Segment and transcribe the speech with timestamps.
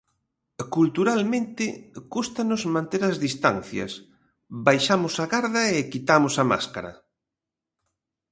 [0.75, 1.65] Culturalmente
[2.13, 3.91] cústanos manter as distancias,
[4.67, 6.93] baixamos a garda e quitamos a máscara.